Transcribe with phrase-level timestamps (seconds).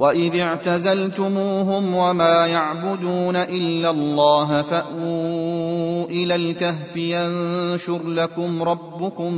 [0.00, 9.34] واذ اعتزلتموهم وما يعبدون الا الله فاووا إلى الكهف ينشر لكم ربكم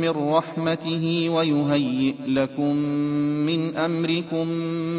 [0.00, 2.74] من رحمته ويهيئ لكم
[3.46, 4.48] من امركم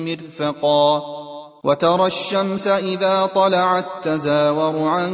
[0.06, 1.02] مرفقا
[1.64, 5.12] وترى الشمس اذا طلعت تزاور عن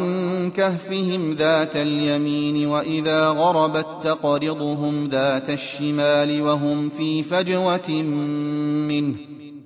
[0.55, 7.89] كهفهم ذات اليمين واذا غربت تقرضهم ذات الشمال وهم في فجوه
[8.87, 9.38] منه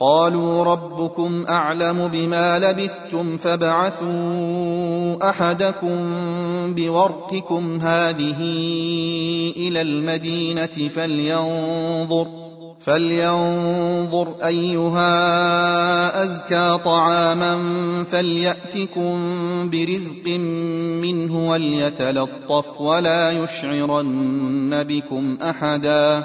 [0.00, 5.98] قالوا ربكم أعلم بما لبثتم فابعثوا أحدكم
[6.74, 8.40] بورقكم هذه
[9.56, 12.26] إلى المدينة فلينظر
[12.80, 17.58] فلينظر أيها أزكى طعاما
[18.10, 19.16] فليأتكم
[19.70, 20.28] برزق
[21.02, 26.24] منه وليتلطف ولا يشعرن بكم أحدا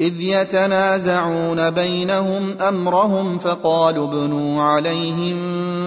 [0.00, 5.36] إذ يتنازعون بينهم أمرهم فقالوا ابنوا عليهم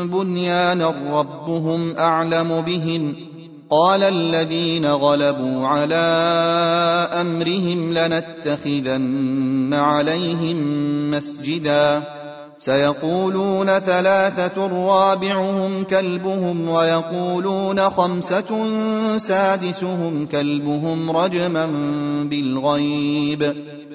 [0.08, 3.16] بنيانا ربهم أعلم بهم.
[3.70, 5.96] قال الذين غلبوا على
[7.22, 10.58] أمرهم لنتخذن عليهم
[11.12, 12.20] مسجداً.
[12.60, 18.68] سيقولون ثلاثة رابعهم كلبهم ويقولون خمسة
[19.18, 21.66] سادسهم كلبهم رجما
[22.24, 23.56] بالغيب.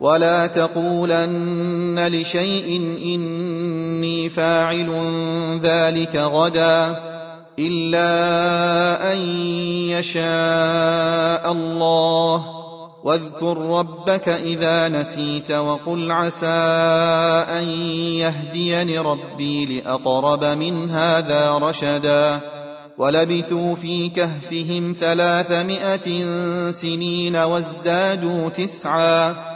[0.00, 4.90] ولا تقولن لشيء إني فاعل
[5.62, 7.00] ذلك غدا
[7.58, 9.18] إلا أن
[9.88, 12.46] يشاء الله.
[13.04, 16.46] واذكر ربك إذا نسيت وقل عسى
[17.58, 17.68] أن
[18.18, 22.40] يهديني ربي لأقرب من هذا رشدا.
[22.98, 26.24] ولبثوا في كهفهم ثلاثمائة
[26.70, 29.55] سنين وازدادوا تسعا.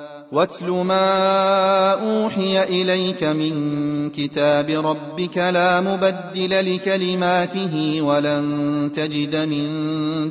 [0.31, 9.67] واتل ما أوحي إليك من كتاب ربك لا مبدل لكلماته ولن تجد من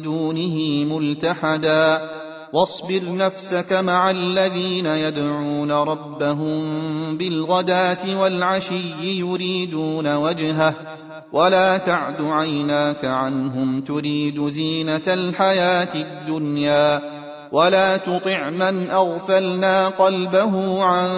[0.02, 2.00] دونه ملتحدا.
[2.52, 6.62] واصبر نفسك مع الذين يدعون ربهم
[7.16, 10.74] بالغداة والعشي يريدون وجهه.
[11.32, 17.19] ولا تعد عيناك عنهم تريد زينة الحياة الدنيا.
[17.52, 21.08] ولا تطع من أغفلنا قلبه عن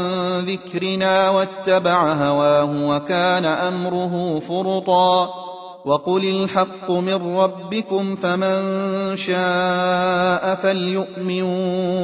[0.40, 5.34] ذكرنا واتبع هواه وكان أمره فرطا
[5.84, 8.62] وقل الحق من ربكم فمن
[9.16, 11.42] شاء فليؤمن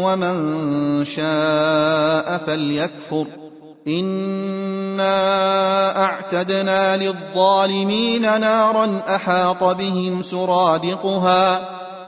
[0.04, 3.26] ومن شاء فليكفر
[3.88, 5.16] إنا
[6.04, 11.77] أعتدنا للظالمين نارا أحاط بهم سرادقها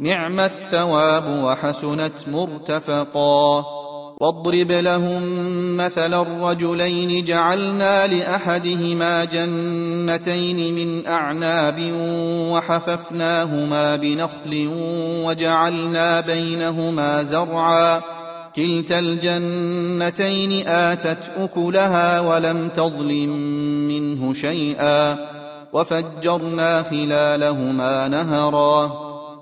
[0.00, 3.64] نعم الثواب وحسنت مرتفقا.
[4.20, 5.22] واضرب لهم
[5.76, 11.92] مثل الرجلين جعلنا لأحدهما جنتين من أعناب
[12.50, 14.70] وحففناهما بنخل
[15.24, 18.00] وجعلنا بينهما زرعا.
[18.56, 23.30] كلتا الجنتين آتت أكلها ولم تظلم
[23.88, 25.16] منه شيئا.
[25.72, 29.05] وفجرنا خلالهما نهرا.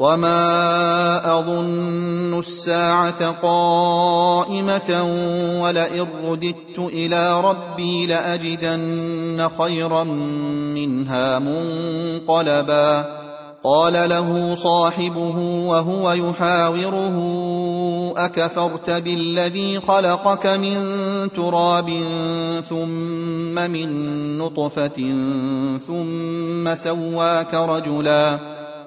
[0.00, 5.04] وما اظن الساعة قائمه
[5.62, 10.04] ولئن رددت إلى ربي لاجدن خيرا
[10.74, 13.20] منها منقلبا
[13.64, 17.16] قال له صاحبه وهو يحاوره
[18.16, 20.76] اكفرت بالذي خلقك من
[21.36, 21.90] تراب
[22.68, 23.88] ثم من
[24.38, 25.14] نطفه
[25.86, 28.59] ثم سواك رجلا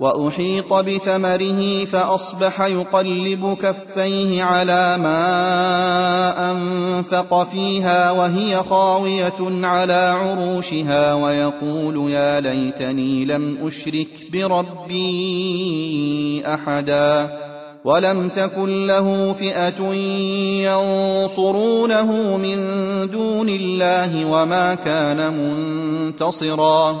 [0.00, 12.40] وأحيط بثمره فأصبح يقلب كفيه على ما أنفق فيها وهي خاوية على عروشها ويقول يا
[12.40, 15.02] ليتني لم أشرك بربي
[16.46, 17.36] أحدا
[17.84, 19.94] ولم تكن له فئة
[20.64, 22.58] ينصرونه من
[23.12, 27.00] دون الله وما كان منتصرا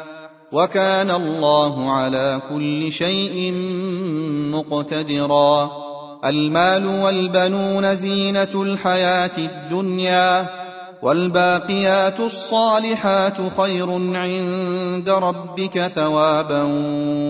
[0.51, 3.53] وكان الله على كل شيء
[4.51, 5.71] مقتدرا.
[6.25, 10.45] المال والبنون زينة الحياة الدنيا
[11.01, 16.63] والباقيات الصالحات خير عند ربك ثوابا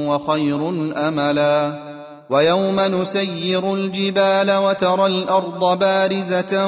[0.07, 0.69] وخير
[1.07, 1.73] أملا.
[2.29, 6.67] ويوم نسير الجبال وترى الأرض بارزة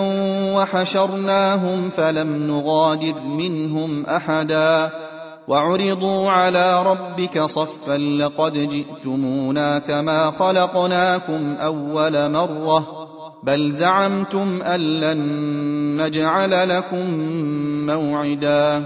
[0.56, 4.92] وحشرناهم فلم نغادر منهم أحدا.
[5.48, 13.08] وعرضوا على ربك صفا لقد جئتمونا كما خلقناكم أول مرة
[13.44, 15.22] بل زعمتم أن لن
[16.02, 17.20] نجعل لكم
[17.86, 18.86] موعدا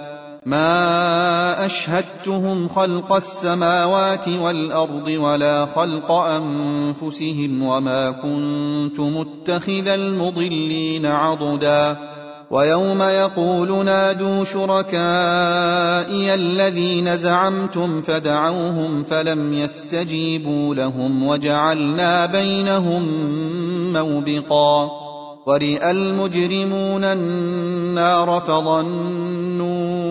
[0.45, 11.97] ما أشهدتهم خلق السماوات والأرض ولا خلق أنفسهم وما كنت متخذ المضلين عضدا.
[12.51, 23.07] ويوم يقول نادوا شركائي الذين زعمتم فدعوهم فلم يستجيبوا لهم وجعلنا بينهم
[23.93, 24.91] موبقا.
[25.45, 30.10] ورئ المجرمون النار فظنوا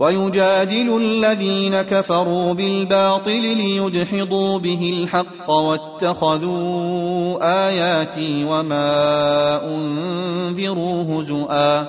[0.00, 7.38] ويجادل الذين كفروا بالباطل ليدحضوا به الحق واتخذوا
[7.68, 11.86] آياتي وما انذروا هزؤا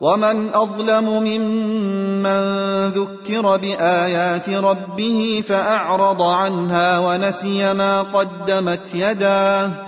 [0.00, 2.42] ومن أظلم ممن
[2.88, 9.87] ذكر بآيات ربه فأعرض عنها ونسي ما قدمت يداه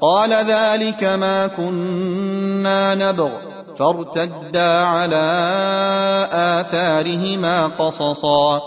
[0.00, 3.30] قال ذلك ما كنا نبغ.
[3.78, 5.26] فارتدا على
[6.32, 8.62] آثارهما قصصا.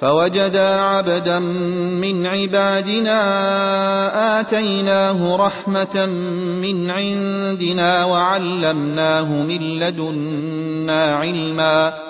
[0.00, 3.20] فوجدا عبدا من عبادنا
[4.40, 6.06] آتيناه رحمة
[6.62, 12.09] من عندنا وعلمناه من لدنا علما.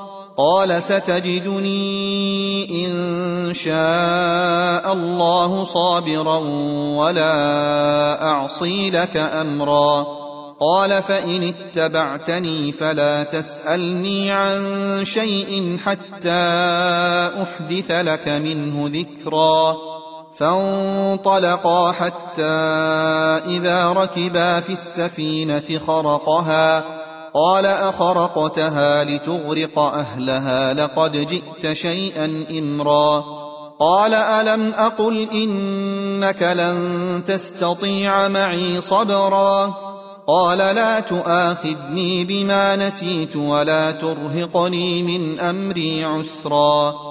[0.41, 2.05] قال ستجدني
[2.85, 6.37] إن شاء الله صابرا
[6.97, 10.07] ولا أعصي لك أمرا.
[10.59, 14.61] قال فإن اتبعتني فلا تسألني عن
[15.03, 16.43] شيء حتى
[17.43, 19.77] أحدث لك منه ذكرا.
[20.37, 22.43] فانطلقا حتى
[23.45, 27.00] إذا ركبا في السفينة خرقها.
[27.33, 33.23] قال أخرقتها لتغرق أهلها لقد جئت شيئا إمرا.
[33.79, 39.73] قال ألم أقل إنك لن تستطيع معي صبرا؟
[40.27, 47.10] قال لا تؤاخذني بما نسيت ولا ترهقني من أمري عسرا.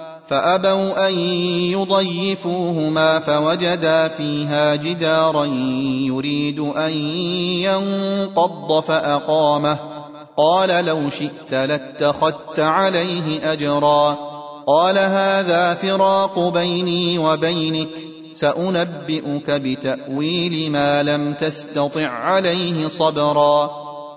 [0.31, 1.13] فأبوا أن
[1.71, 5.45] يضيفوهما فوجدا فيها جدارا
[6.05, 6.91] يريد أن
[7.61, 9.79] ينقض فأقامه.
[10.37, 14.17] قال لو شئت لاتخذت عليه أجرا.
[14.67, 17.89] قال هذا فراق بيني وبينك.
[18.33, 23.80] سأنبئك بتأويل ما لم تستطع عليه صبرا.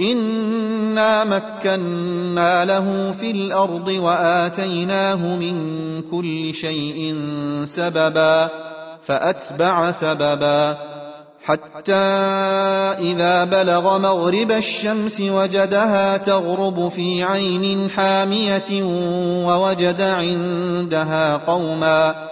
[0.00, 5.56] انا مكنا له في الأرض واتيناه من
[6.10, 7.16] كل شيء
[7.64, 8.48] سببا
[9.02, 10.76] فاتبع سببا
[11.44, 11.92] حتى
[12.98, 18.82] اذا بلغ مغرب الشمس وجدها تغرب في عين حاميه
[19.46, 22.31] ووجد عندها قوما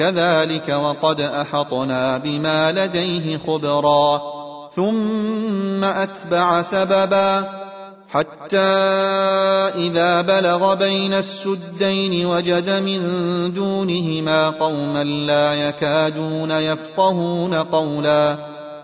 [0.00, 4.22] كذلك وقد أحطنا بما لديه خبرا.
[4.76, 7.44] ثم أتبع سببا
[8.08, 8.56] حتى
[9.76, 13.00] إذا بلغ بين السدين وجد من
[13.54, 18.49] دونهما قوما لا يكادون يفقهون قولا.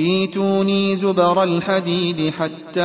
[0.00, 2.80] إيتوني زبر الحديد حتى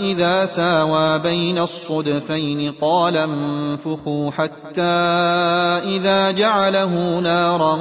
[0.00, 4.82] إذا ساوى بين الصدفين قال انفخوا حتى
[5.84, 7.78] إذا جعله نارا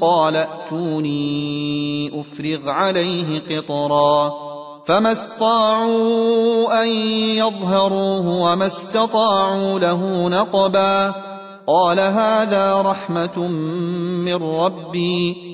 [0.00, 4.32] قال ائتوني أفرغ عليه قطرا
[4.86, 6.88] فما استطاعوا أن
[7.38, 11.14] يظهروه وما استطاعوا له نقبا
[11.66, 13.48] قال هذا رحمة
[14.26, 15.53] من ربي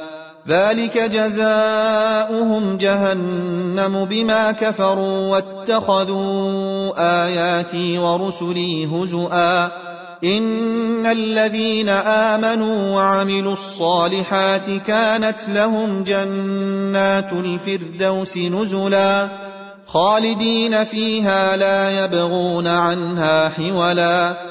[0.47, 6.91] ذلك جزاؤهم جهنم بما كفروا واتخذوا
[7.25, 9.65] آياتي ورسلي هزؤا.
[10.23, 19.29] إن الذين آمنوا وعملوا الصالحات كانت لهم جنات الفردوس نزلا.
[19.87, 24.50] خالدين فيها لا يبغون عنها حولا.